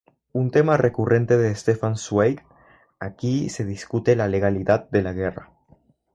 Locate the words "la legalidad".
4.15-4.89